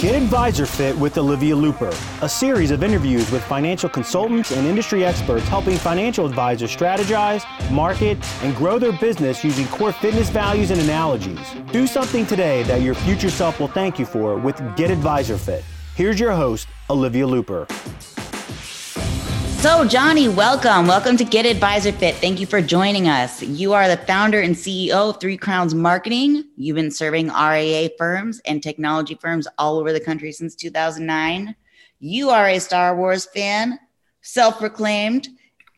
[0.00, 1.92] Get Advisor Fit with Olivia Looper,
[2.22, 8.16] a series of interviews with financial consultants and industry experts helping financial advisors strategize, market,
[8.42, 11.46] and grow their business using core fitness values and analogies.
[11.70, 15.62] Do something today that your future self will thank you for with Get Advisor Fit.
[15.96, 17.66] Here's your host, Olivia Looper.
[19.60, 20.86] So, Johnny, welcome.
[20.86, 22.14] Welcome to Get Advisor Fit.
[22.14, 23.42] Thank you for joining us.
[23.42, 26.44] You are the founder and CEO of Three Crowns Marketing.
[26.56, 31.54] You've been serving RIA firms and technology firms all over the country since 2009.
[31.98, 33.78] You are a Star Wars fan,
[34.22, 35.28] self proclaimed.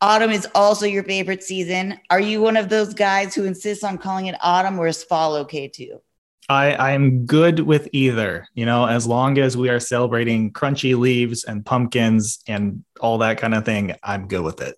[0.01, 1.99] Autumn is also your favorite season.
[2.09, 5.35] Are you one of those guys who insists on calling it autumn or is fall
[5.35, 6.01] okay too?
[6.49, 8.47] I I'm good with either.
[8.55, 13.39] You know, as long as we are celebrating crunchy leaves and pumpkins and all that
[13.39, 14.77] kind of thing, I'm good with it.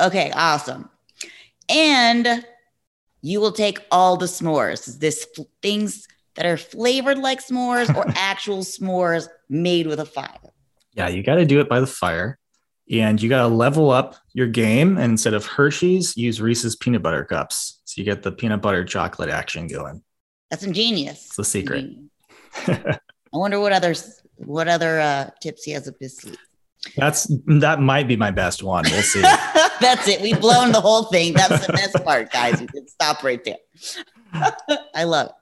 [0.00, 0.90] Okay, awesome.
[1.68, 2.44] And
[3.22, 4.98] you will take all the s'mores.
[4.98, 5.26] This
[5.62, 10.52] things that are flavored like s'mores or actual s'mores made with a fire.
[10.94, 12.38] Yeah, you got to do it by the fire.
[12.90, 14.98] And you got to level up your game.
[14.98, 17.80] And instead of Hershey's, use Reese's peanut butter cups.
[17.84, 20.02] So you get the peanut butter chocolate action going.
[20.50, 21.26] That's ingenious.
[21.26, 21.90] It's the secret.
[22.66, 22.98] I
[23.32, 26.38] wonder what others what other uh, tips he has up his sleeve.
[26.96, 28.84] That's that might be my best one.
[28.90, 29.20] We'll see.
[29.80, 30.20] That's it.
[30.20, 31.32] We've blown the whole thing.
[31.32, 32.60] That's the best part, guys.
[32.60, 33.56] You can stop right there.
[34.94, 35.32] I love it.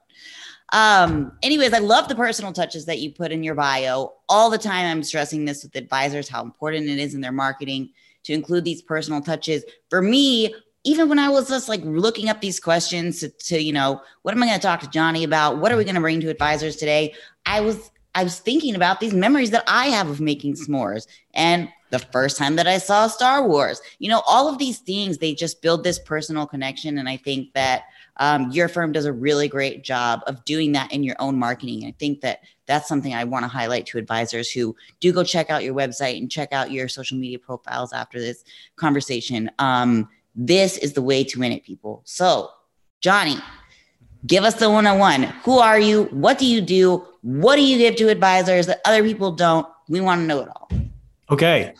[0.75, 4.14] Um, anyways, I love the personal touches that you put in your bio.
[4.28, 7.91] All the time I'm stressing this with advisors, how important it is in their marketing
[8.25, 9.64] to include these personal touches.
[9.91, 13.72] For me, even when I was just like looking up these questions to, to you
[13.72, 15.58] know, what am I going to talk to Johnny about?
[15.58, 17.14] What are we going to bring to advisors today?
[17.47, 21.69] I was I was thinking about these memories that I have of making s'mores and
[21.91, 23.80] the first time that I saw Star Wars.
[24.00, 27.52] You know, all of these things they just build this personal connection, and I think
[27.55, 27.84] that
[28.19, 31.86] um, your firm does a really great job of doing that in your own marketing.
[31.86, 35.48] I think that that's something I want to highlight to advisors who do go check
[35.48, 38.44] out your website and check out your social media profiles after this
[38.77, 39.50] conversation.
[39.58, 42.02] Um, this is the way to win it, people.
[42.05, 42.51] So,
[43.01, 43.36] Johnny,
[44.27, 45.23] give us the one on one.
[45.45, 46.05] Who are you?
[46.05, 47.07] What do you do?
[47.23, 49.67] What do you give to advisors that other people don't?
[49.89, 50.68] We want to know it all.
[51.30, 51.74] Okay.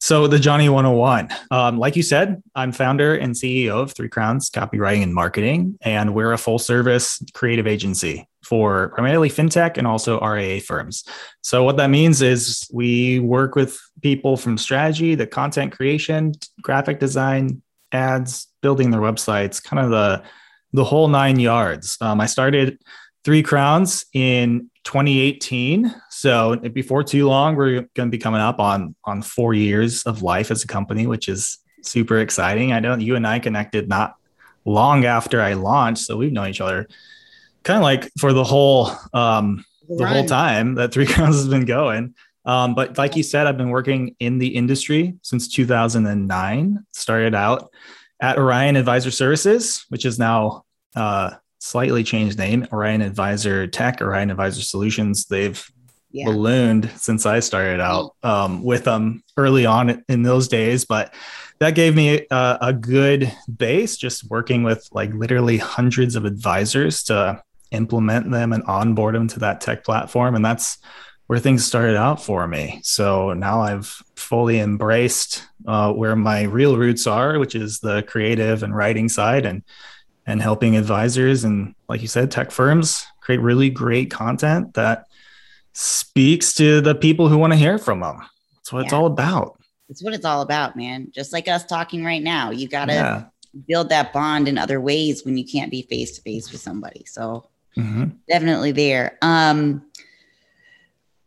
[0.00, 1.30] So, the Johnny 101.
[1.50, 6.14] Um, like you said, I'm founder and CEO of Three Crowns Copywriting and Marketing, and
[6.14, 11.04] we're a full service creative agency for primarily fintech and also RIA firms.
[11.40, 17.00] So, what that means is we work with people from strategy to content creation, graphic
[17.00, 17.62] design,
[17.94, 20.22] ads, building their websites, kind of the
[20.72, 21.96] the whole nine yards.
[22.00, 22.78] Um, I started
[23.24, 28.94] Three Crowns in 2018, so before too long, we're going to be coming up on
[29.04, 32.72] on four years of life as a company, which is super exciting.
[32.72, 34.16] I know you and I connected not
[34.64, 36.88] long after I launched, so we've known each other
[37.64, 41.64] kind of like for the whole um, the whole time that Three Crowns has been
[41.64, 42.14] going.
[42.44, 46.86] Um, but like you said, I've been working in the industry since 2009.
[46.92, 47.70] Started out
[48.20, 54.30] at Orion Advisor Services, which is now uh, slightly changed name, Orion Advisor Tech, Orion
[54.30, 55.26] Advisor Solutions.
[55.26, 55.64] They've
[56.10, 56.26] yeah.
[56.26, 61.12] ballooned since I started out um, with them early on in those days, but
[61.58, 67.04] that gave me a, a good base just working with like literally hundreds of advisors
[67.04, 70.34] to implement them and onboard them to that tech platform.
[70.34, 70.78] And that's
[71.26, 72.80] where things started out for me.
[72.82, 73.86] So now I've
[74.16, 79.46] fully embraced uh, where my real roots are, which is the creative and writing side,
[79.46, 79.62] and
[80.26, 85.06] and helping advisors and, like you said, tech firms create really great content that
[85.74, 88.22] speaks to the people who want to hear from them.
[88.54, 88.84] That's what yeah.
[88.84, 89.58] it's all about.
[89.90, 91.10] It's what it's all about, man.
[91.14, 93.24] Just like us talking right now, you got to yeah.
[93.68, 97.04] build that bond in other ways when you can't be face to face with somebody.
[97.06, 98.04] So mm-hmm.
[98.26, 99.18] definitely there.
[99.20, 99.84] Um,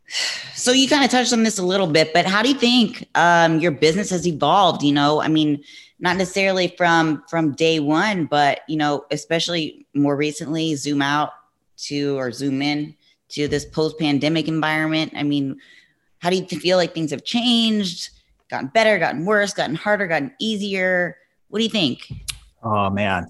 [0.07, 3.07] so you kind of touched on this a little bit, but how do you think
[3.15, 4.83] um, your business has evolved?
[4.83, 5.63] You know, I mean,
[5.99, 11.31] not necessarily from from day one, but you know, especially more recently, zoom out
[11.77, 12.95] to or zoom in
[13.29, 15.13] to this post-pandemic environment.
[15.15, 15.59] I mean,
[16.19, 18.09] how do you feel like things have changed,
[18.49, 21.17] gotten better, gotten worse, gotten harder, gotten easier?
[21.49, 22.11] What do you think?
[22.63, 23.27] Oh man,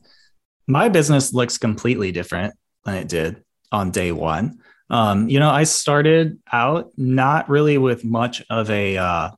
[0.68, 2.54] my business looks completely different
[2.86, 4.60] than it did on day one.
[4.90, 9.32] Um, you know, I started out not really with much of a uh,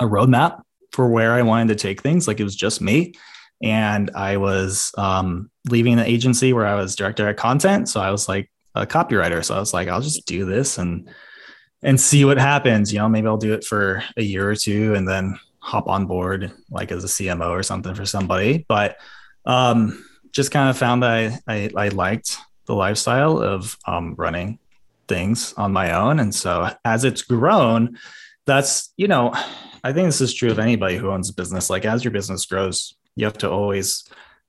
[0.00, 0.62] a roadmap
[0.92, 2.28] for where I wanted to take things.
[2.28, 3.14] Like it was just me,
[3.62, 7.88] and I was um, leaving the agency where I was director of content.
[7.88, 9.44] So I was like a copywriter.
[9.44, 11.08] So I was like, I'll just do this and
[11.82, 12.92] and see what happens.
[12.92, 16.06] You know, maybe I'll do it for a year or two, and then hop on
[16.06, 18.64] board like as a CMO or something for somebody.
[18.68, 18.98] But
[19.46, 24.58] um, just kind of found that I, I, I liked the lifestyle of um, running
[25.08, 26.20] things on my own.
[26.20, 27.98] And so as it's grown,
[28.46, 29.32] that's, you know,
[29.82, 31.70] I think this is true of anybody who owns a business.
[31.70, 34.04] Like as your business grows, you have to always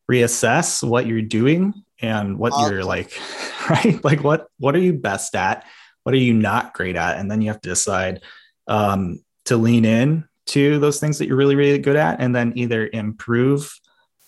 [0.10, 3.20] reassess what you're doing and what you're like,
[3.70, 4.04] right?
[4.04, 5.66] Like what what are you best at?
[6.04, 7.18] What are you not great at?
[7.18, 8.22] And then you have to decide
[8.68, 12.54] um, to lean in to those things that you're really, really good at, and then
[12.56, 13.74] either improve,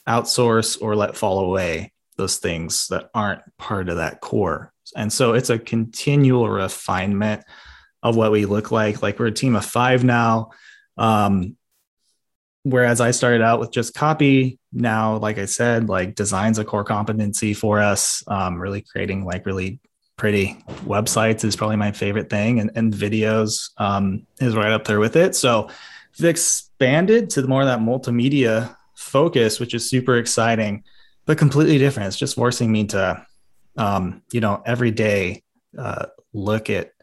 [0.07, 4.73] outsource, or let fall away those things that aren't part of that core.
[4.95, 7.43] And so it's a continual refinement
[8.03, 9.01] of what we look like.
[9.01, 10.51] Like we're a team of five now.
[10.97, 11.57] Um,
[12.63, 16.83] whereas I started out with just copy, now, like I said, like design's a core
[16.83, 18.23] competency for us.
[18.27, 19.79] Um, really creating like really
[20.17, 24.99] pretty websites is probably my favorite thing, and, and videos um, is right up there
[24.99, 25.35] with it.
[25.35, 25.69] So
[26.17, 30.83] we've expanded to the more of that multimedia focus, which is super exciting,
[31.27, 32.07] but completely different.
[32.07, 33.23] It's just forcing me to,
[33.77, 35.43] um, you know, every day
[35.77, 36.93] uh, look at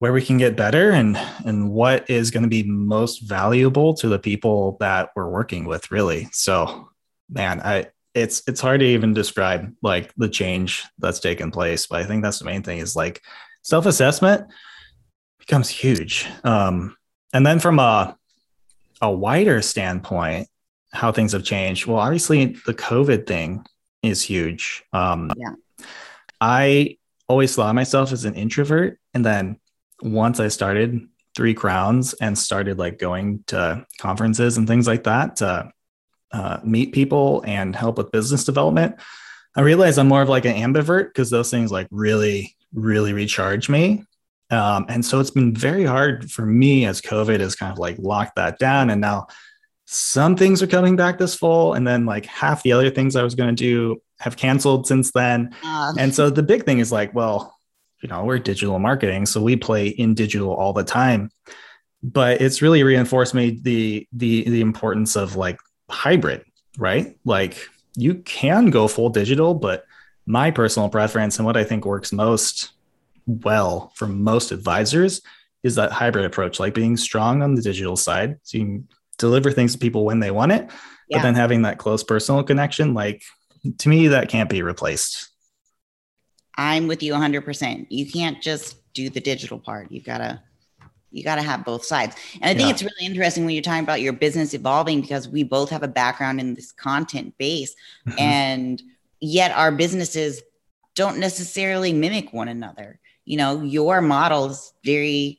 [0.00, 1.16] where we can get better and
[1.46, 5.90] and what is going to be most valuable to the people that we're working with
[5.90, 6.90] really so
[7.30, 12.02] man i it's it's hard to even describe like the change that's taken place but
[12.02, 13.22] i think that's the main thing is like
[13.62, 14.46] self-assessment
[15.38, 16.94] becomes huge um
[17.32, 18.14] and then from a
[19.00, 20.48] a wider standpoint
[20.94, 23.64] how things have changed well obviously the covid thing
[24.02, 25.52] is huge um yeah
[26.40, 26.96] i
[27.28, 29.58] always saw myself as an introvert and then
[30.02, 35.36] once I started Three Crowns and started like going to conferences and things like that
[35.36, 35.72] to
[36.32, 38.96] uh, meet people and help with business development,
[39.56, 43.68] I realized I'm more of like an ambivert because those things like really, really recharge
[43.68, 44.04] me.
[44.50, 47.96] Um, and so it's been very hard for me as COVID has kind of like
[47.98, 48.90] locked that down.
[48.90, 49.28] And now
[49.86, 51.74] some things are coming back this fall.
[51.74, 55.12] And then like half the other things I was going to do have canceled since
[55.12, 55.54] then.
[55.64, 57.54] Uh, and so the big thing is like, well,
[58.04, 61.30] you know we're digital marketing so we play in digital all the time
[62.02, 65.58] but it's really reinforced me the the the importance of like
[65.90, 66.44] hybrid
[66.76, 67.66] right like
[67.96, 69.86] you can go full digital but
[70.26, 72.72] my personal preference and what i think works most
[73.26, 75.22] well for most advisors
[75.62, 79.50] is that hybrid approach like being strong on the digital side so you can deliver
[79.50, 80.70] things to people when they want it
[81.08, 81.18] yeah.
[81.18, 83.22] but then having that close personal connection like
[83.78, 85.30] to me that can't be replaced
[86.56, 87.86] I'm with you 100%.
[87.90, 89.90] You can't just do the digital part.
[89.90, 90.40] You've got to
[91.10, 92.16] you got to have both sides.
[92.40, 92.70] And I think yeah.
[92.70, 95.88] it's really interesting when you're talking about your business evolving because we both have a
[95.88, 97.72] background in this content base
[98.04, 98.18] mm-hmm.
[98.18, 98.82] and
[99.20, 100.42] yet our businesses
[100.96, 102.98] don't necessarily mimic one another.
[103.24, 105.38] You know, your model is very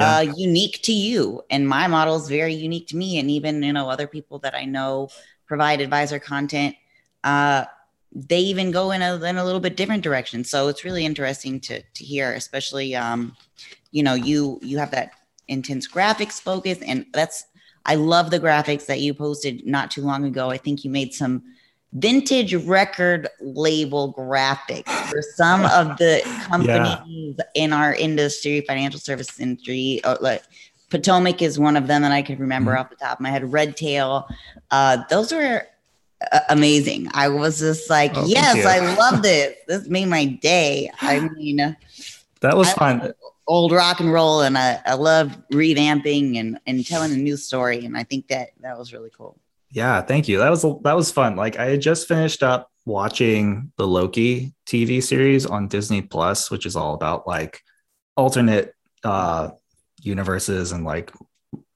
[0.00, 0.16] yeah.
[0.16, 3.72] uh, unique to you and my model is very unique to me and even, you
[3.72, 5.08] know, other people that I know
[5.46, 6.76] provide advisor content
[7.24, 7.64] uh,
[8.12, 10.42] they even go in a, in a little bit different direction.
[10.44, 13.36] So it's really interesting to, to hear, especially, um,
[13.90, 15.12] you know, you, you have that
[15.48, 17.44] intense graphics focus and that's,
[17.84, 20.50] I love the graphics that you posted not too long ago.
[20.50, 21.42] I think you made some
[21.92, 27.44] vintage record label graphics for some of the companies yeah.
[27.54, 30.00] in our industry, financial services industry.
[30.04, 30.42] Uh, like
[30.90, 32.80] Potomac is one of them that I could remember mm-hmm.
[32.80, 33.50] off the top of my head.
[33.52, 34.28] Red Tail.
[34.70, 35.66] Uh, those were
[36.48, 37.08] amazing.
[37.12, 39.56] I was just like, oh, yes, I love this.
[39.66, 40.90] This made my day.
[41.00, 41.76] I mean,
[42.40, 43.12] that was I fun.
[43.48, 47.84] Old rock and roll, and I, I love revamping and, and telling a new story.
[47.84, 49.38] And I think that that was really cool.
[49.70, 50.38] Yeah, thank you.
[50.38, 51.36] That was that was fun.
[51.36, 56.66] Like I had just finished up watching the Loki TV series on Disney Plus, which
[56.66, 57.60] is all about like
[58.16, 58.72] alternate
[59.04, 59.50] uh
[60.00, 61.12] universes and like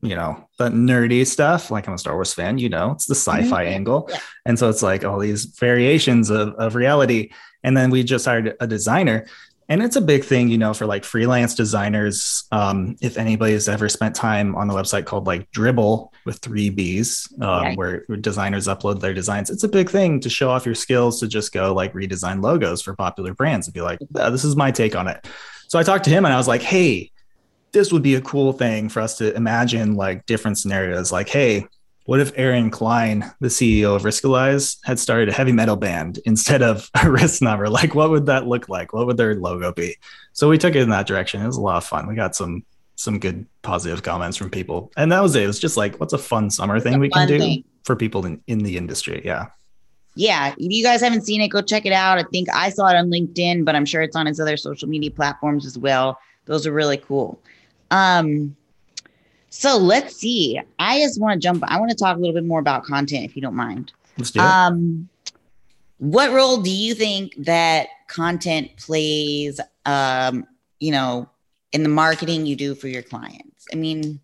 [0.02, 1.70] you know, the nerdy stuff.
[1.70, 3.42] Like I'm a Star Wars fan, you know, it's the mm-hmm.
[3.42, 3.74] sci-fi mm-hmm.
[3.74, 4.08] angle.
[4.10, 4.18] Yeah.
[4.46, 7.32] And so it's like all these variations of, of reality.
[7.62, 9.26] And then we just hired a designer.
[9.70, 12.44] And it's a big thing, you know, for like freelance designers.
[12.50, 17.32] Um, if anybody's ever spent time on the website called like Dribbble with three B's,
[17.40, 21.20] um, where designers upload their designs, it's a big thing to show off your skills
[21.20, 24.72] to just go like redesign logos for popular brands and be like, this is my
[24.72, 25.26] take on it.
[25.68, 27.12] So I talked to him and I was like, hey,
[27.72, 31.66] this would be a cool thing for us to imagine like different scenarios like hey
[32.10, 36.60] what if aaron klein the ceo of riskalyze had started a heavy metal band instead
[36.60, 37.68] of a risk number?
[37.68, 38.92] Like what would that look like?
[38.92, 39.94] What would their logo be?
[40.32, 41.40] So we took it in that direction.
[41.40, 42.08] It was a lot of fun.
[42.08, 42.64] We got some
[42.96, 44.90] some good positive comments from people.
[44.96, 45.44] And that was it.
[45.44, 47.62] It was just like what's a fun summer thing we can do thing.
[47.84, 49.22] for people in, in the industry?
[49.24, 49.46] Yeah.
[50.16, 50.48] Yeah.
[50.58, 52.18] If you guys haven't seen it go check it out.
[52.18, 54.88] I think i saw it on linkedin but i'm sure it's on his other social
[54.88, 56.18] media platforms as well.
[56.46, 57.40] Those are really cool.
[57.92, 58.56] Um,
[59.50, 60.60] so let's see.
[60.78, 61.62] I just want to jump.
[61.66, 63.92] I want to talk a little bit more about content, if you don't mind.
[64.16, 64.44] Let's do it.
[64.44, 65.08] Um,
[66.00, 70.46] what role do you think that content plays um,
[70.80, 71.28] you know
[71.72, 74.18] in the marketing you do for your clients i mean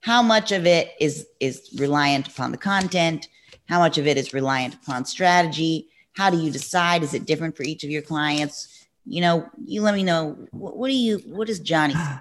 [0.00, 3.28] how much of it is is reliant upon the content
[3.68, 7.56] how much of it is reliant upon strategy how do you decide is it different
[7.56, 11.18] for each of your clients you know you let me know what, what do you
[11.24, 12.18] what is johnny uh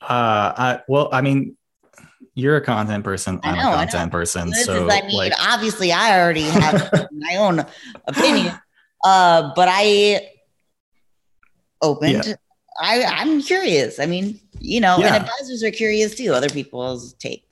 [0.00, 1.54] I, well i mean
[2.34, 3.40] you're a content person.
[3.42, 4.50] I'm know, a content person.
[4.50, 7.64] This so, is, I mean, like, obviously, I already have my own
[8.06, 8.54] opinion,
[9.04, 10.28] uh, but I
[11.80, 12.24] opened.
[12.26, 12.34] Yeah.
[12.80, 14.00] I I'm curious.
[14.00, 15.14] I mean, you know, yeah.
[15.14, 16.32] and advisors are curious too.
[16.32, 17.44] Other people's take.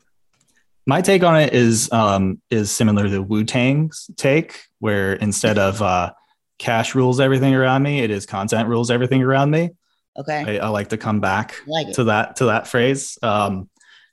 [0.86, 5.82] My take on it is um, is similar to Wu Tang's take, where instead of
[5.82, 6.12] uh,
[6.58, 9.70] cash rules everything around me, it is content rules everything around me.
[10.18, 10.58] Okay.
[10.58, 13.18] I, I like to come back like to that to that phrase.
[13.22, 13.69] Um,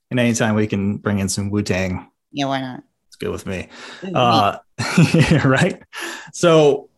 [0.09, 2.83] and anytime we can bring in some Wu Tang, yeah, why not?
[3.07, 3.69] It's good with me.
[4.13, 4.57] Uh,
[5.45, 5.81] right.
[6.33, 6.89] So,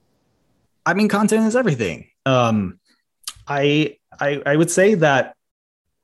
[0.85, 2.07] I mean, content is everything.
[2.25, 2.79] Um,
[3.47, 5.35] I, I I would say that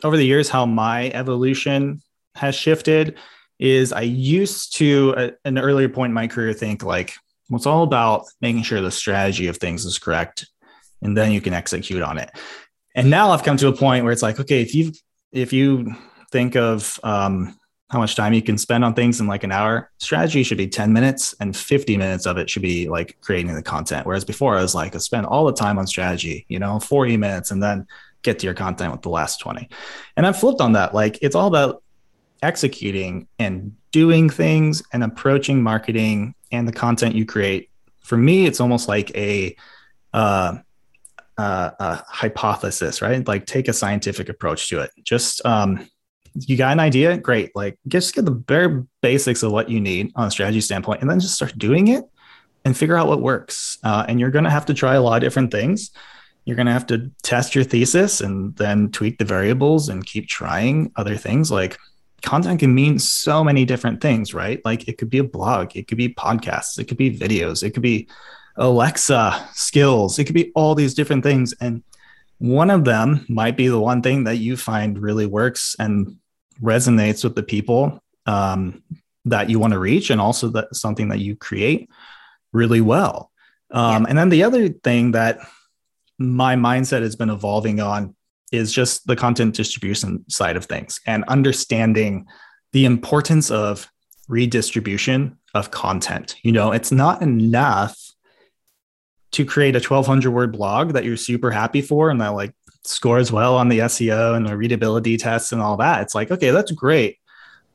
[0.04, 2.02] over the years, how my evolution
[2.36, 3.18] has shifted
[3.60, 7.16] is I used to at an earlier point in my career think like
[7.50, 10.48] well, it's all about making sure the strategy of things is correct,
[11.02, 12.32] and then you can execute on it.
[12.96, 14.92] And now I've come to a point where it's like, okay, if you
[15.32, 15.96] if you
[16.32, 17.58] think of um,
[17.90, 19.92] how much time you can spend on things in like an hour.
[20.00, 23.62] Strategy should be 10 minutes and 50 minutes of it should be like creating the
[23.62, 24.06] content.
[24.06, 27.18] Whereas before I was like, I spend all the time on strategy, you know, 40
[27.18, 27.88] minutes and then
[28.24, 29.70] get to your content with the last 20.
[30.18, 30.96] And I've flipped on that.
[30.96, 31.84] Like it's all about
[32.42, 37.70] executing and doing things and approaching marketing and the content you create.
[38.02, 39.56] For me, it's almost like a,
[40.14, 40.58] uh,
[41.38, 43.28] uh, a hypothesis, right?
[43.28, 44.92] Like take a scientific approach to it.
[45.04, 45.88] Just um,
[46.36, 47.56] you got an idea, great.
[47.56, 51.10] Like just get the bare basics of what you need on a strategy standpoint, and
[51.10, 52.04] then just start doing it
[52.66, 53.78] and figure out what works.
[53.84, 55.92] Uh, and you're going to have to try a lot of different things.
[56.44, 60.28] You're going to have to test your thesis and then tweak the variables and keep
[60.28, 61.52] trying other things.
[61.52, 61.78] Like
[62.22, 64.60] content can mean so many different things, right?
[64.66, 67.72] Like it could be a blog, it could be podcasts, it could be videos, it
[67.72, 68.08] could be
[68.58, 71.54] Alexa skills, it could be all these different things.
[71.62, 71.84] And
[72.40, 76.18] one of them might be the one thing that you find really works and
[76.62, 78.84] resonates with the people um,
[79.26, 81.90] that you want to reach and also that something that you create
[82.54, 83.32] really well.
[83.72, 84.10] Um, yeah.
[84.10, 85.40] And then the other thing that
[86.18, 88.16] my mindset has been evolving on
[88.52, 92.26] is just the content distribution side of things and understanding
[92.72, 93.90] the importance of
[94.28, 96.36] redistribution of content.
[96.44, 97.98] You know, it's not enough
[99.32, 102.54] to create a 1200 word blog that you're super happy for and that like
[102.88, 106.02] scores well on the SEO and the readability tests and all that.
[106.02, 107.20] It's like, okay, that's great.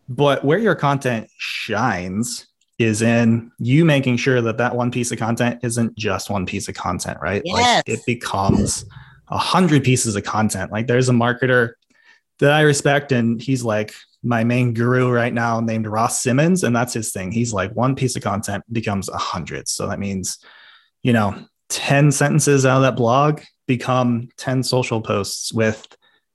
[0.08, 2.46] But where your content shines
[2.78, 6.68] is in you making sure that that one piece of content isn't just one piece
[6.68, 7.42] of content, right?
[7.44, 7.84] Yes.
[7.86, 8.84] Like it becomes
[9.28, 10.72] a hundred pieces of content.
[10.72, 11.74] Like there's a marketer
[12.38, 16.74] that I respect, and he's like my main guru right now, named Ross Simmonds, and
[16.74, 17.32] that's his thing.
[17.32, 19.68] He's like one piece of content becomes a hundred.
[19.68, 20.38] So that means,
[21.02, 25.86] you know, 10 sentences out of that blog become 10 social posts with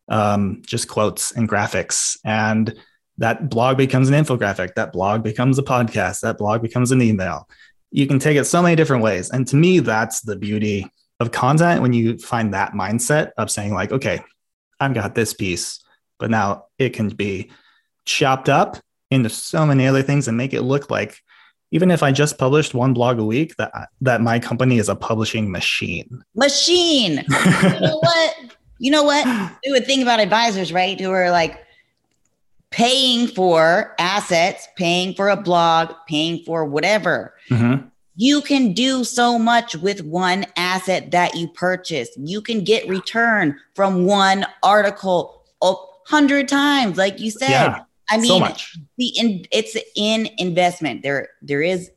[0.08, 2.18] um, just quotes and graphics.
[2.24, 2.74] And
[3.18, 4.76] that blog becomes an infographic.
[4.76, 6.22] That blog becomes a podcast.
[6.22, 7.48] That blog becomes an email.
[7.92, 9.30] You can take it so many different ways.
[9.30, 10.88] And to me, that's the beauty
[11.20, 14.20] of content when you find that mindset of saying, like, okay,
[14.80, 15.84] I've got this piece,
[16.20, 17.52] but now it can be
[18.04, 18.78] chopped up
[19.12, 21.18] into so many other things and make it look like
[21.76, 24.96] even if I just published one blog a week, that that my company is a
[24.96, 26.24] publishing machine.
[26.34, 27.18] Machine.
[27.28, 28.36] you know what?
[28.80, 29.52] You know what?
[29.66, 30.98] We would think about advisors, right?
[30.98, 31.66] Who are like
[32.70, 37.34] paying for assets, paying for a blog, paying for whatever.
[37.50, 37.88] Mm-hmm.
[38.16, 42.08] You can do so much with one asset that you purchase.
[42.16, 45.74] You can get return from one article a
[46.06, 47.50] hundred times, like you said.
[47.50, 47.84] Yeah.
[48.10, 48.78] I mean, so much.
[48.98, 51.04] the in, it's in investment.
[51.04, 51.92] There, there is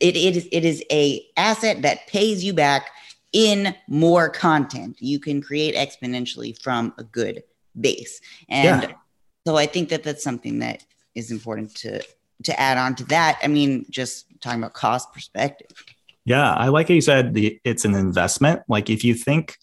[0.00, 2.90] it, it is it is a asset that pays you back
[3.32, 4.96] in more content.
[5.00, 7.42] You can create exponentially from a good
[7.80, 8.92] base, and yeah.
[9.46, 12.02] so I think that that's something that is important to
[12.44, 13.38] to add on to that.
[13.42, 15.68] I mean, just talking about cost perspective.
[16.24, 18.62] Yeah, I like how you said the it's an investment.
[18.68, 19.58] Like if you think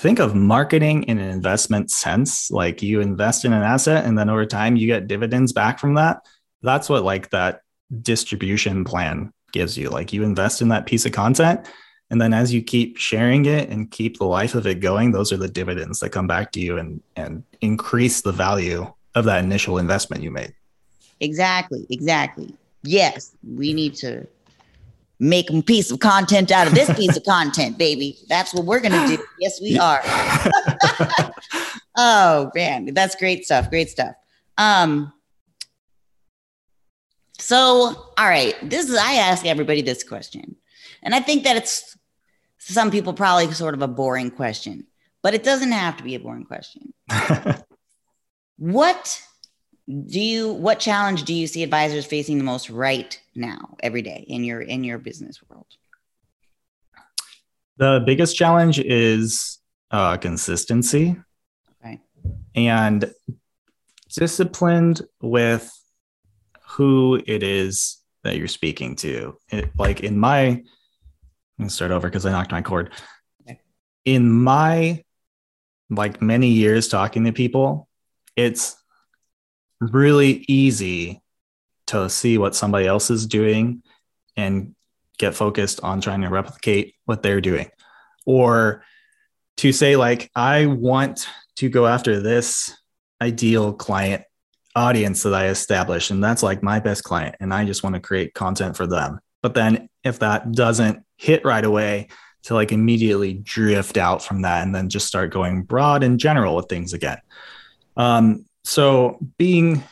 [0.00, 4.30] think of marketing in an investment sense like you invest in an asset and then
[4.30, 6.26] over time you get dividends back from that.
[6.62, 7.60] That's what like that
[8.00, 9.90] distribution plan gives you.
[9.90, 11.68] Like you invest in that piece of content
[12.08, 15.32] and then as you keep sharing it and keep the life of it going those
[15.32, 19.44] are the dividends that come back to you and and increase the value of that
[19.44, 20.54] initial investment you made.
[21.20, 22.54] Exactly exactly.
[22.84, 24.26] Yes we need to
[25.20, 28.18] make a piece of content out of this piece of content, baby.
[28.28, 29.22] That's what we're gonna do.
[29.38, 30.00] Yes, we are.
[31.96, 33.70] oh man, that's great stuff.
[33.70, 34.14] Great stuff.
[34.56, 35.12] Um,
[37.38, 40.56] so all right, this is I ask everybody this question,
[41.02, 41.96] and I think that it's
[42.58, 44.86] some people probably sort of a boring question,
[45.22, 46.94] but it doesn't have to be a boring question.
[48.56, 49.22] what
[49.88, 54.24] do you what challenge do you see advisors facing the most right now every day
[54.28, 55.66] in your in your business world?
[57.76, 59.58] The biggest challenge is
[59.90, 61.16] uh, consistency.
[61.82, 62.00] Okay.
[62.54, 63.10] And
[64.10, 65.72] disciplined with
[66.62, 69.36] who it is that you're speaking to.
[69.48, 70.64] It, like in my i'm
[71.58, 72.92] gonna start over because i knocked my cord.
[73.42, 73.60] Okay.
[74.04, 75.04] in my
[75.88, 77.88] like many years talking to people
[78.36, 78.79] it's
[79.80, 81.22] really easy
[81.88, 83.82] to see what somebody else is doing
[84.36, 84.74] and
[85.18, 87.68] get focused on trying to replicate what they're doing.
[88.26, 88.84] Or
[89.60, 92.74] to say like i want to go after this
[93.20, 94.22] ideal client
[94.74, 98.00] audience that i establish and that's like my best client and i just want to
[98.00, 99.20] create content for them.
[99.42, 102.08] But then if that doesn't hit right away
[102.44, 106.56] to like immediately drift out from that and then just start going broad and general
[106.56, 107.18] with things again.
[107.98, 109.82] Um, so being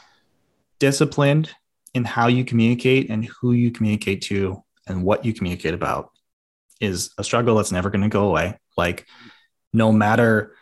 [0.79, 1.51] disciplined
[1.95, 6.11] in how you communicate and who you communicate to and what you communicate about
[6.81, 8.59] is a struggle that's never going to go away.
[8.77, 9.07] Like
[9.73, 10.55] no matter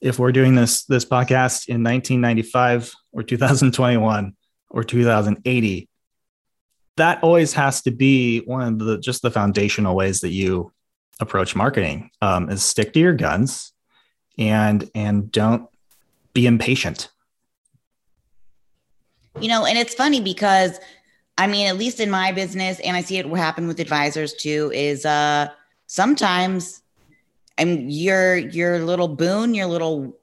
[0.00, 4.34] if we're doing this this podcast in 1995 or 2021
[4.70, 5.88] or 2080
[6.96, 10.72] that always has to be one of the just the foundational ways that you
[11.20, 13.72] approach marketing um, is stick to your guns
[14.38, 15.68] and and don't
[16.34, 17.08] be impatient
[19.42, 20.78] you know, and it's funny because
[21.38, 24.70] I mean, at least in my business, and I see it happen with advisors too,
[24.74, 25.48] is uh
[25.86, 26.82] sometimes
[27.58, 30.16] mean your your little boon, your little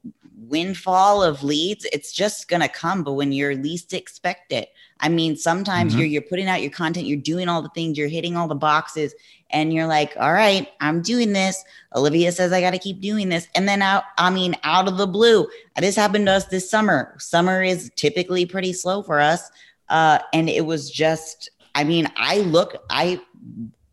[0.50, 4.70] windfall of leads, it's just gonna come, but when you're least expect it.
[5.00, 6.00] I mean, sometimes mm-hmm.
[6.00, 8.56] you're you're putting out your content, you're doing all the things, you're hitting all the
[8.56, 9.14] boxes,
[9.52, 11.64] and you're like, all right, I'm doing this.
[11.96, 13.48] Olivia says I got to keep doing this.
[13.56, 17.16] And then out, I mean, out of the blue, this happened to us this summer.
[17.18, 19.50] Summer is typically pretty slow for us.
[19.90, 23.20] Uh, and it was just, I mean, I look, I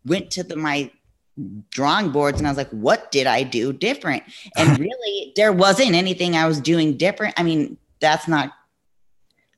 [0.05, 0.91] went to the, my
[1.69, 4.23] drawing boards and I was like, what did I do different?
[4.57, 7.35] And really, there wasn't anything I was doing different.
[7.37, 8.51] I mean, that's not,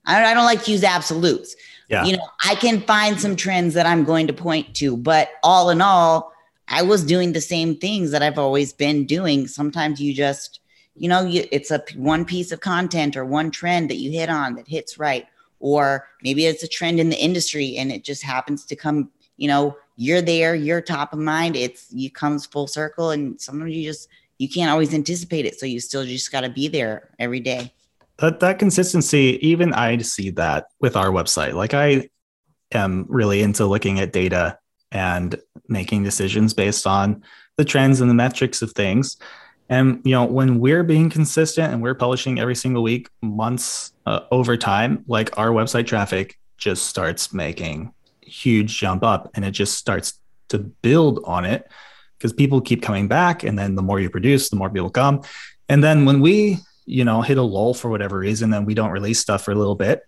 [0.05, 1.55] I, I don't like to use absolutes
[1.89, 2.05] yeah.
[2.05, 5.71] you know, I can find some trends that I'm going to point to, but all
[5.71, 6.31] in all,
[6.67, 9.47] I was doing the same things that I've always been doing.
[9.47, 10.59] Sometimes you just,
[10.95, 14.29] you know, you, it's a one piece of content or one trend that you hit
[14.29, 15.25] on that hits right,
[15.59, 19.47] or maybe it's a trend in the industry and it just happens to come, you
[19.47, 21.55] know, you're there, you're top of mind.
[21.55, 25.65] It's you comes full circle, and sometimes you just you can't always anticipate it, so
[25.65, 27.73] you still just got to be there every day
[28.19, 32.07] that that consistency even i see that with our website like i
[32.71, 34.57] am really into looking at data
[34.91, 37.23] and making decisions based on
[37.57, 39.17] the trends and the metrics of things
[39.69, 44.21] and you know when we're being consistent and we're publishing every single week months uh,
[44.31, 47.93] over time like our website traffic just starts making
[48.29, 51.69] huge jump up and it just starts to build on it
[52.17, 55.21] because people keep coming back and then the more you produce the more people come
[55.67, 58.89] and then when we you know, hit a lull for whatever reason, then we don't
[58.89, 60.07] release stuff for a little bit,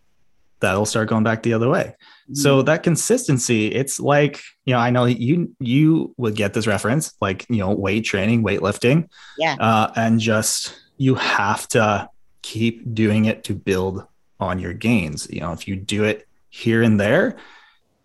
[0.62, 1.96] that'll start going back the other way.
[2.24, 2.34] Mm-hmm.
[2.34, 7.14] So that consistency, it's like, you know, I know you you would get this reference,
[7.22, 9.10] like, you know, weight training, weightlifting.
[9.38, 9.58] Yeah.
[9.60, 12.10] Uh, and just you have to
[12.42, 14.04] keep doing it to build
[14.40, 15.28] on your gains.
[15.30, 17.38] You know, if you do it here and there,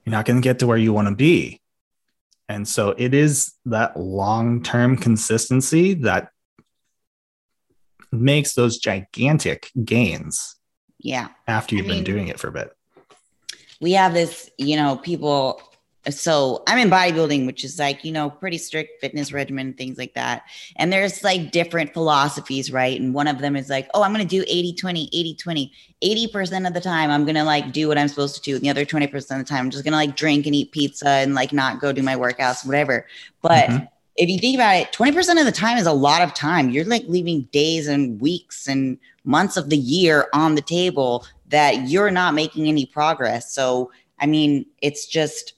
[0.06, 1.60] you're not going to get to where you want to be.
[2.48, 6.30] And so it is that long term consistency that
[8.12, 10.54] makes those gigantic gains.
[10.98, 11.28] Yeah.
[11.48, 12.70] After you've I been doing it for a bit.
[13.80, 15.60] We have this, you know, people.
[16.10, 20.14] So I'm in bodybuilding, which is like, you know, pretty strict fitness regimen, things like
[20.14, 20.42] that.
[20.76, 23.00] And there's like different philosophies, right?
[23.00, 25.72] And one of them is like, oh, I'm going to do 80, 20, 80, 20.
[26.02, 28.54] 80% of the time, I'm going to like do what I'm supposed to do.
[28.54, 30.72] And the other 20% of the time, I'm just going to like drink and eat
[30.72, 33.06] pizza and like not go do my workouts, whatever.
[33.42, 33.84] But mm-hmm
[34.16, 36.70] if you think about it, 20% of the time is a lot of time.
[36.70, 41.88] You're like leaving days and weeks and months of the year on the table that
[41.88, 43.52] you're not making any progress.
[43.52, 45.54] So, I mean, it's just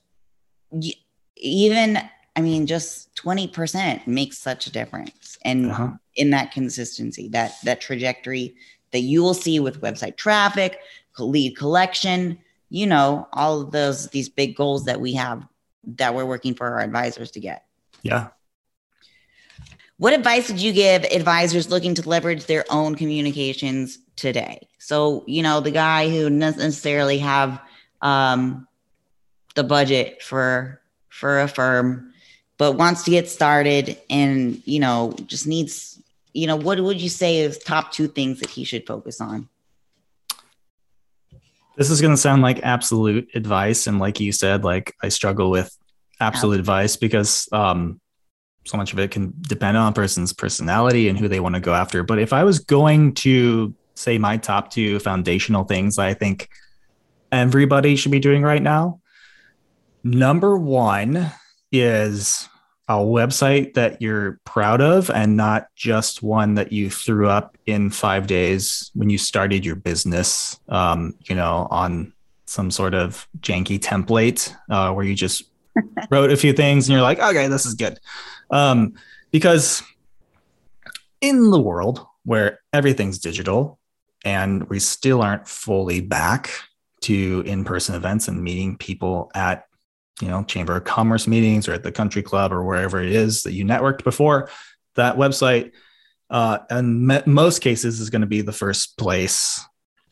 [1.37, 1.98] even,
[2.37, 5.38] I mean, just 20% makes such a difference.
[5.42, 5.90] And uh-huh.
[6.16, 8.54] in that consistency, that that trajectory
[8.92, 10.81] that you will see with website traffic,
[11.18, 12.38] lead collection,
[12.70, 15.46] you know, all of those these big goals that we have
[15.96, 17.64] that we're working for our advisors to get.
[18.02, 18.28] Yeah.
[19.96, 24.68] What advice would you give advisors looking to leverage their own communications today?
[24.78, 27.61] So, you know, the guy who doesn't necessarily have
[28.00, 28.67] um,
[29.54, 32.12] the budget for for a firm,
[32.58, 36.00] but wants to get started and you know just needs,
[36.32, 39.48] you know, what would you say is top two things that he should focus on?
[41.76, 45.50] This is going to sound like absolute advice, and like you said, like I struggle
[45.50, 45.76] with
[46.20, 48.00] absolute advice because um,
[48.64, 51.61] so much of it can depend on a person's personality and who they want to
[51.61, 52.02] go after.
[52.02, 56.48] But if I was going to say my top two foundational things I think
[57.32, 59.00] everybody should be doing right now,
[60.02, 61.30] number one
[61.72, 62.48] is
[62.88, 67.90] a website that you're proud of and not just one that you threw up in
[67.90, 72.12] five days when you started your business, um, you know, on
[72.46, 75.42] some sort of janky template uh, where you just
[76.11, 77.98] wrote a few things and you're like, okay, this is good.
[78.50, 78.94] Um,
[79.30, 79.82] because
[81.20, 83.78] in the world where everything's digital
[84.24, 86.50] and we still aren't fully back
[87.02, 89.67] to in-person events and meeting people at
[90.20, 93.42] you know chamber of commerce meetings or at the country club or wherever it is
[93.42, 94.48] that you networked before
[94.94, 95.72] that website
[96.31, 99.64] uh, in most cases is going to be the first place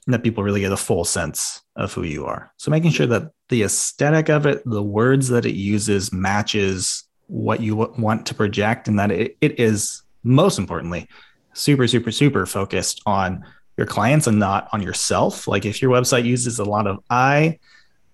[0.06, 2.52] that people really get a full sense of who you are.
[2.58, 7.60] So making sure that the aesthetic of it the words that it uses matches what
[7.60, 11.08] you want to project and that it, it is most importantly
[11.52, 13.44] super super super focused on
[13.76, 15.46] your clients and not on yourself.
[15.46, 17.58] Like if your website uses a lot of i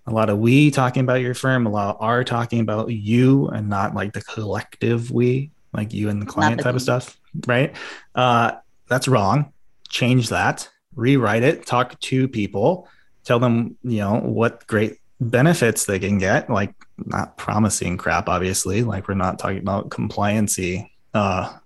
[0.06, 3.48] a lot of we talking about your firm a lot of are talking about you
[3.48, 7.74] and not like the collective we like you and the client type of stuff right
[8.14, 8.52] uh,
[8.88, 9.52] that's wrong
[9.88, 12.88] change that rewrite it talk to people
[13.24, 14.98] tell them you know what great
[15.30, 16.74] benefits they can get, like
[17.06, 18.82] not promising crap, obviously.
[18.82, 21.56] Like we're not talking about compliancy uh,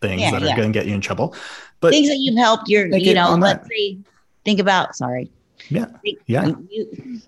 [0.00, 1.34] things yeah, that are going to get you in trouble,
[1.80, 3.68] but things that you've helped your, you know, let's that.
[3.68, 3.98] say,
[4.44, 5.30] think about, sorry.
[5.68, 5.86] Yeah.
[6.02, 6.52] Think, yeah.
[6.68, 7.20] You,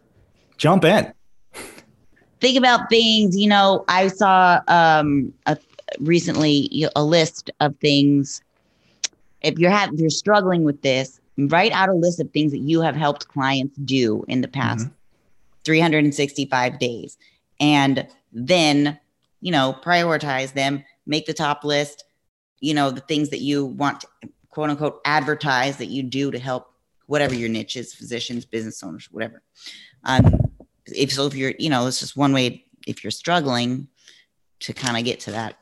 [0.56, 1.12] Jump in.
[2.40, 5.56] Think about things, you know, I saw um, a,
[5.98, 8.42] recently a list of things.
[9.40, 12.58] If you're having, if you're struggling with this, write out a list of things that
[12.58, 14.86] you have helped clients do in the past.
[14.86, 14.94] Mm-hmm
[15.64, 17.18] 365 days.
[17.60, 18.98] And then,
[19.40, 22.04] you know, prioritize them, make the top list,
[22.60, 24.08] you know, the things that you want to
[24.50, 26.72] quote unquote advertise that you do to help
[27.06, 29.42] whatever your niche is, physicians, business owners, whatever.
[30.04, 30.43] Um,
[30.86, 33.88] if so, if you're, you know, it's just one way if you're struggling
[34.60, 35.56] to kind of get to that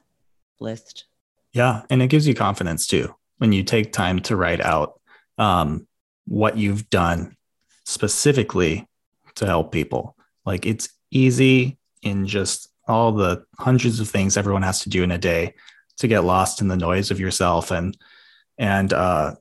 [0.60, 1.04] list.
[1.52, 1.82] Yeah.
[1.90, 5.00] And it gives you confidence too when you take time to write out
[5.38, 5.86] um,
[6.26, 7.36] what you've done
[7.84, 8.88] specifically
[9.34, 10.16] to help people.
[10.46, 15.10] Like it's easy in just all the hundreds of things everyone has to do in
[15.10, 15.54] a day
[15.98, 17.96] to get lost in the noise of yourself and
[18.58, 19.34] and uh,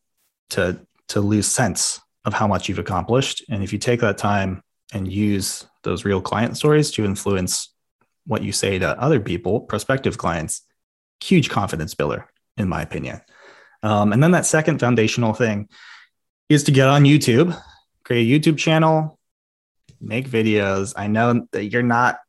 [0.49, 3.43] to to lose sense of how much you've accomplished.
[3.49, 4.63] And if you take that time
[4.93, 7.73] and use those real client stories to influence
[8.25, 10.61] what you say to other people, prospective clients,
[11.21, 13.21] huge confidence builder, in my opinion.
[13.83, 15.69] Um, and then that second foundational thing
[16.49, 17.59] is to get on YouTube,
[18.03, 19.17] create a YouTube channel,
[19.99, 20.93] make videos.
[20.95, 22.19] I know that you're not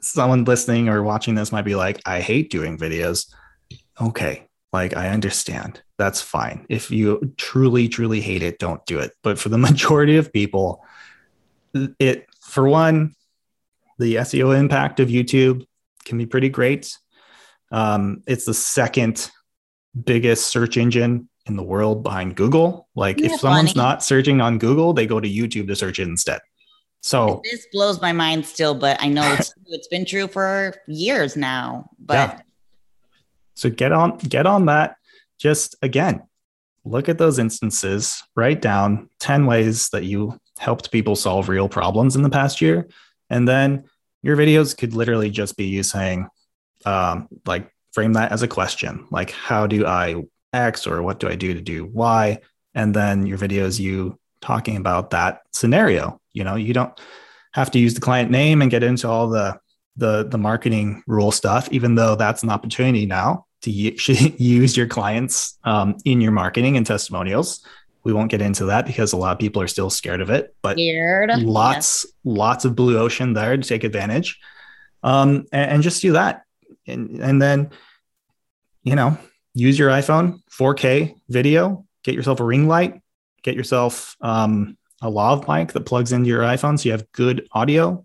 [0.00, 3.32] someone listening or watching this might be like, I hate doing videos.
[4.00, 5.82] Okay, like I understand.
[5.98, 6.66] That's fine.
[6.68, 9.12] If you truly, truly hate it, don't do it.
[9.22, 10.84] But for the majority of people,
[11.98, 13.16] it, for one,
[13.98, 15.66] the SEO impact of YouTube
[16.04, 16.96] can be pretty great.
[17.72, 19.28] Um, it's the second
[20.04, 22.88] biggest search engine in the world behind Google.
[22.94, 23.84] Like, if someone's funny.
[23.84, 26.40] not searching on Google, they go to YouTube to search it instead.
[27.00, 31.36] So this blows my mind still, but I know it's it's been true for years
[31.36, 31.90] now.
[31.98, 32.40] But yeah.
[33.52, 34.96] so get on get on that.
[35.38, 36.22] Just again,
[36.84, 42.16] look at those instances, write down 10 ways that you helped people solve real problems
[42.16, 42.88] in the past year.
[43.30, 43.84] And then
[44.22, 46.28] your videos could literally just be you saying,
[46.84, 51.28] um, like frame that as a question, like how do I X or what do
[51.28, 52.40] I do to do Y?
[52.74, 57.00] And then your videos you talking about that scenario you know you don't
[57.52, 59.58] have to use the client name and get into all the
[59.96, 65.58] the the marketing rule stuff even though that's an opportunity now to use your clients
[65.64, 67.64] um, in your marketing and testimonials
[68.04, 70.54] we won't get into that because a lot of people are still scared of it
[70.62, 70.76] but
[71.38, 74.38] lots lots of blue ocean there to take advantage.
[75.02, 76.44] Um, and, and just do that.
[76.86, 77.70] And, and then
[78.82, 79.18] you know
[79.54, 83.00] use your iphone 4k video get yourself a ring light
[83.42, 87.48] get yourself um, a lav mic that plugs into your iPhone so you have good
[87.52, 88.04] audio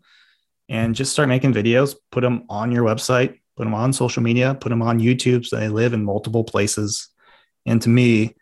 [0.70, 4.56] and just start making videos, put them on your website, put them on social media,
[4.56, 7.10] put them on YouTube so they live in multiple places.
[7.66, 8.36] And to me,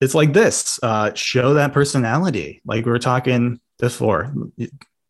[0.00, 2.60] it's like this uh, show that personality.
[2.64, 4.32] Like we were talking before.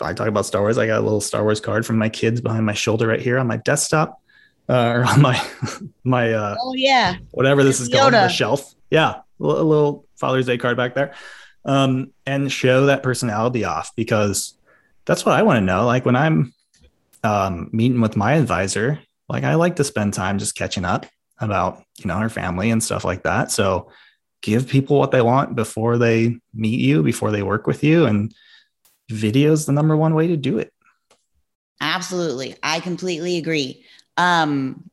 [0.01, 0.79] I talk about Star Wars.
[0.79, 3.39] I got a little Star Wars card from my kids behind my shoulder right here
[3.39, 4.21] on my desktop
[4.69, 5.43] uh, or on my
[6.05, 8.75] my uh, oh yeah whatever this is called the shelf.
[8.91, 11.15] Yeah, a little Father's Day card back there,
[11.65, 14.55] um, and show that personality off because
[15.05, 15.85] that's what I want to know.
[15.85, 16.55] Like when I'm
[17.23, 21.07] um, meeting with my advisor, like I like to spend time just catching up
[21.39, 23.51] about you know our family and stuff like that.
[23.51, 23.91] So
[24.43, 28.35] give people what they want before they meet you, before they work with you, and
[29.11, 30.73] video is the number one way to do it.
[31.81, 33.85] Absolutely, I completely agree.
[34.17, 34.91] Um,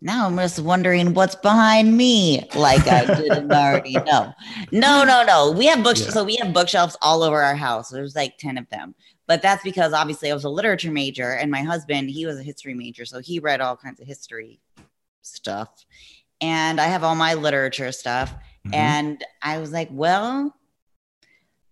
[0.00, 4.32] now I'm just wondering what's behind me, like I didn't already know.
[4.70, 5.52] No, no, no.
[5.52, 6.10] We have books, yeah.
[6.10, 7.88] so we have bookshelves all over our house.
[7.88, 8.94] There's like ten of them,
[9.26, 12.42] but that's because obviously I was a literature major, and my husband he was a
[12.42, 14.60] history major, so he read all kinds of history
[15.22, 15.86] stuff,
[16.40, 18.34] and I have all my literature stuff.
[18.66, 18.74] Mm-hmm.
[18.74, 20.54] And I was like, well,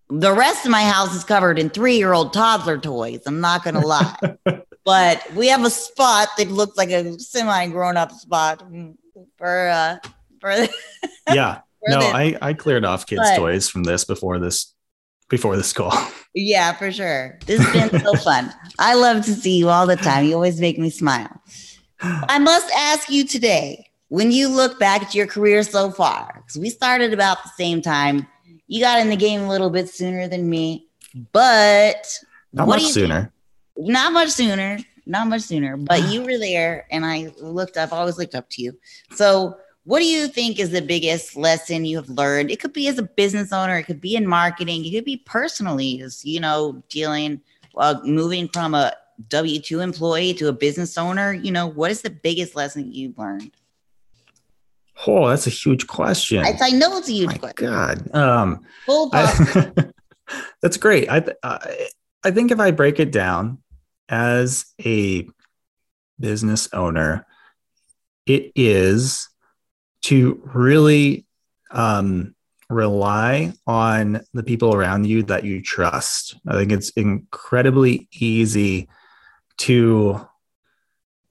[0.09, 3.21] the rest of my house is covered in three year old toddler toys.
[3.25, 4.37] I'm not going to lie.
[4.83, 8.63] but we have a spot that looks like a semi grown up spot
[9.37, 9.97] for, uh,
[10.39, 10.51] for,
[11.33, 11.55] yeah.
[11.55, 14.73] for no, I, I cleared off kids' but, toys from this before this
[15.29, 15.91] before this call.
[16.35, 17.39] Yeah, for sure.
[17.45, 18.53] This has been so fun.
[18.77, 20.25] I love to see you all the time.
[20.25, 21.41] You always make me smile.
[22.01, 26.59] I must ask you today, when you look back at your career so far, because
[26.59, 28.27] we started about the same time
[28.67, 30.87] you got in the game a little bit sooner than me,
[31.31, 32.07] but
[32.53, 33.31] not much sooner.
[33.75, 33.87] Think?
[33.89, 34.79] Not much sooner.
[35.05, 35.77] Not much sooner.
[35.77, 37.91] But you were there, and I looked up.
[37.91, 38.77] Always looked up to you.
[39.11, 42.49] So, what do you think is the biggest lesson you have learned?
[42.49, 43.77] It could be as a business owner.
[43.77, 44.83] It could be in marketing.
[44.83, 47.41] It could be personally, as you know, dealing,
[47.77, 48.93] uh, moving from a
[49.29, 51.33] W two employee to a business owner.
[51.33, 53.51] You know, what is the biggest lesson you learned?
[55.07, 56.39] Oh, that's a huge question.
[56.39, 57.67] I, I know it's a huge My question.
[57.67, 58.15] God.
[58.15, 59.73] Um, I,
[60.61, 61.09] that's great.
[61.09, 61.87] I, I,
[62.23, 63.59] I think if I break it down
[64.09, 65.27] as a
[66.19, 67.25] business owner,
[68.25, 69.29] it is
[70.03, 71.25] to really
[71.71, 72.35] um,
[72.69, 76.35] rely on the people around you that you trust.
[76.47, 78.87] I think it's incredibly easy
[79.57, 80.27] to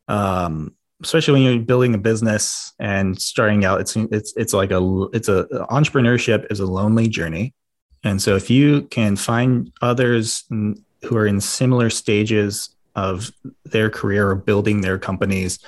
[0.09, 5.07] um, especially when you're building a business and starting out it's it's it's like a
[5.13, 7.55] it's a entrepreneurship is a lonely journey.
[8.03, 13.31] And so if you can find others who are in similar stages of
[13.65, 15.59] their career or building their companies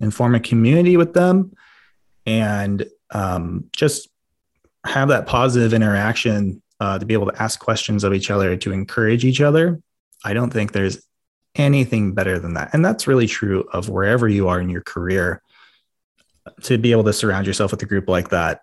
[0.00, 1.52] and form a community with them
[2.26, 4.08] and um, just
[4.84, 8.72] have that positive interaction uh, to be able to ask questions of each other to
[8.72, 9.80] encourage each other
[10.24, 11.06] i don't think there's
[11.54, 12.70] anything better than that.
[12.72, 15.42] And that's really true of wherever you are in your career.
[16.64, 18.60] To be able to surround yourself with a group like that,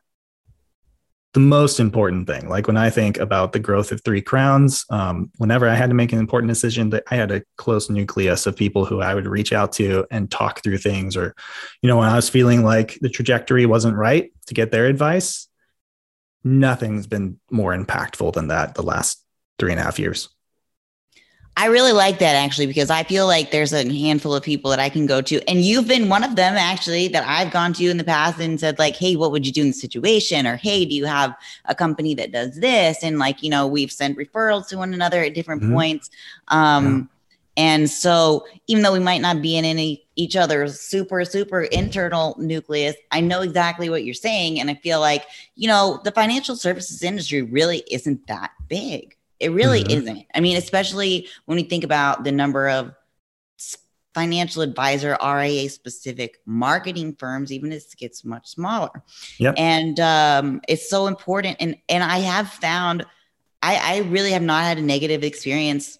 [1.34, 5.32] the most important thing, like when I think about the growth of Three Crowns, um,
[5.38, 8.56] whenever I had to make an important decision, that I had a close nucleus of
[8.56, 11.34] people who I would reach out to and talk through things, or,
[11.82, 15.48] you know, when I was feeling like the trajectory wasn't right to get their advice,
[16.44, 19.24] nothing's been more impactful than that the last
[19.58, 20.30] three and a half years.
[21.58, 24.80] I really like that actually because I feel like there's a handful of people that
[24.80, 27.90] I can go to, and you've been one of them actually that I've gone to
[27.90, 30.56] in the past and said like, "Hey, what would you do in the situation?" or
[30.56, 31.36] "Hey, do you have
[31.66, 35.22] a company that does this?" And like, you know, we've sent referrals to one another
[35.22, 35.74] at different mm-hmm.
[35.74, 36.10] points.
[36.48, 37.10] Um,
[37.58, 37.64] yeah.
[37.64, 42.36] And so, even though we might not be in any each other's super super internal
[42.40, 46.56] nucleus, I know exactly what you're saying, and I feel like you know the financial
[46.56, 49.18] services industry really isn't that big.
[49.42, 49.98] It really mm-hmm.
[49.98, 50.26] isn't.
[50.34, 52.94] I mean, especially when we think about the number of
[54.14, 59.04] financial advisor RIA specific marketing firms, even as it gets much smaller.
[59.38, 59.56] Yep.
[59.58, 61.58] And um, it's so important.
[61.60, 63.06] And and I have found
[63.62, 66.00] I, I really have not had a negative experience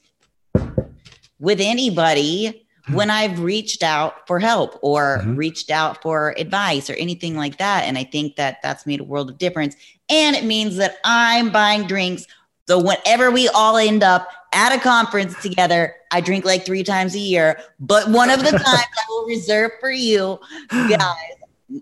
[1.40, 2.94] with anybody mm-hmm.
[2.96, 5.36] when I've reached out for help or mm-hmm.
[5.36, 7.86] reached out for advice or anything like that.
[7.86, 9.76] And I think that that's made a world of difference.
[10.10, 12.26] And it means that I'm buying drinks
[12.72, 17.16] so whenever we all end up at a conference together, I drink like three times
[17.16, 17.60] a year.
[17.82, 20.40] But one of the times I will reserve for you
[20.72, 21.36] guys,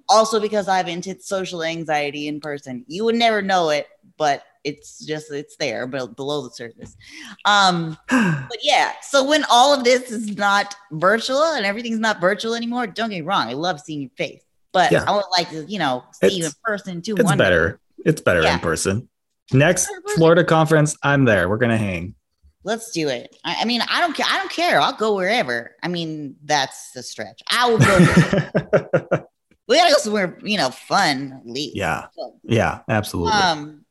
[0.10, 2.86] also because I have intense social anxiety in person.
[2.88, 6.98] You would never know it, but it's just it's there but below the surface
[7.46, 12.56] um but yeah so when all of this is not virtual and everything's not virtual
[12.56, 15.06] anymore don't get me wrong i love seeing your face but yeah.
[15.08, 18.20] i would like to you know see it's, you in person too it's better it's
[18.20, 18.56] better yeah.
[18.56, 19.08] in person
[19.52, 21.50] Next Florida conference, I'm there.
[21.50, 22.16] We're gonna hang.
[22.64, 23.36] Let's do it.
[23.46, 24.26] I, I, mean, I don't care.
[24.30, 24.82] I don't care.
[24.82, 25.76] I'll go wherever.
[25.82, 27.42] I mean, that's the stretch.
[27.50, 29.26] I will go.
[29.68, 31.76] we gotta go somewhere, you know, fun least.
[31.76, 32.08] Yeah.
[32.14, 33.34] So, yeah, absolutely.
[33.34, 33.86] Um,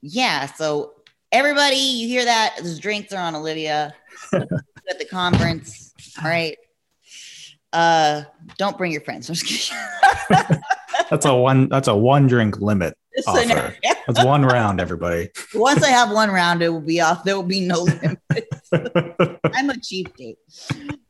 [0.00, 0.46] yeah.
[0.46, 0.92] So
[1.32, 2.56] everybody, you hear that?
[2.58, 3.94] Those drinks are on Olivia
[4.32, 5.92] at the conference.
[6.22, 6.56] All right.
[7.72, 8.22] Uh,
[8.56, 9.26] don't bring your friends.
[11.10, 11.68] that's a one.
[11.68, 12.96] That's a one drink limit.
[13.26, 13.76] Offer.
[14.06, 15.30] That's one round, everybody.
[15.54, 17.24] Once I have one round, it will be off.
[17.24, 18.70] There will be no limits.
[19.54, 20.38] I'm a cheap date.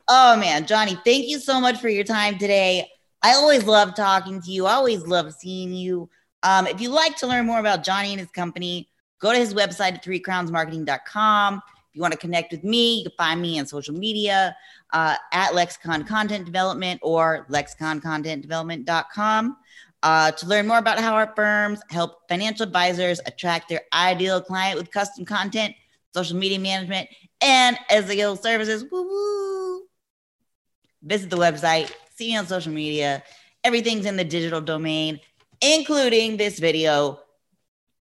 [0.07, 2.87] Oh man, Johnny, thank you so much for your time today.
[3.23, 4.67] I always love talking to you.
[4.67, 6.07] I always love seeing you.
[6.43, 8.87] Um, if you'd like to learn more about Johnny and his company,
[9.19, 11.55] go to his website at threecrownsmarketing.com.
[11.55, 14.55] If you want to connect with me, you can find me on social media
[14.93, 19.57] uh, at Lexicon Content Development or lexiconcontentdevelopment.com.
[20.05, 24.77] Uh, to learn more about how our firms help financial advisors attract their ideal client
[24.77, 25.73] with custom content,
[26.13, 27.09] social media management,
[27.41, 29.81] and SEO services, woo woo.
[31.01, 33.23] Visit the website, see me on social media.
[33.63, 35.19] Everything's in the digital domain,
[35.59, 37.19] including this video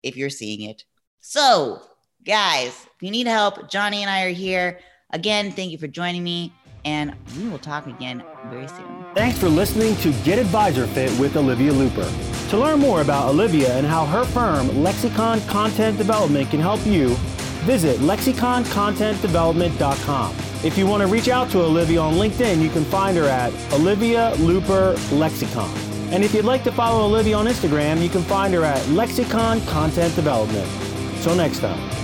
[0.02, 0.84] if you're seeing it.
[1.20, 1.84] So,
[2.26, 4.80] guys, if you need help, Johnny and I are here.
[5.12, 6.52] Again, thank you for joining me
[6.86, 9.06] and we will talk again very soon.
[9.14, 12.10] Thanks for listening to Get Advisor Fit with Olivia Looper.
[12.50, 17.16] To learn more about Olivia and how her firm, Lexicon Content Development, can help you,
[17.66, 20.36] visit lexiconcontentdevelopment.com.
[20.64, 23.52] If you want to reach out to Olivia on LinkedIn, you can find her at
[23.74, 25.70] Olivia Luper Lexicon.
[26.12, 29.62] And if you'd like to follow Olivia on Instagram, you can find her at Lexicon
[29.62, 30.68] Content Development.
[31.24, 32.01] Till next time.